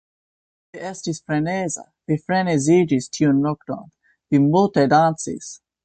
[0.75, 1.85] Vi estis freneza.
[2.11, 3.87] Vi freneziĝis tiun nokton.
[4.35, 5.57] Vi multe dancis!